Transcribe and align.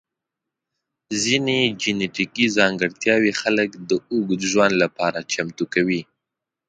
ځینې 1.23 1.57
جنیټیکي 1.81 2.45
ځانګړتیاوې 2.57 3.31
خلک 3.41 3.69
د 3.89 3.91
اوږد 4.11 4.41
ژوند 4.51 4.73
لپاره 4.83 5.27
چمتو 5.31 5.65
کوي. 5.73 6.01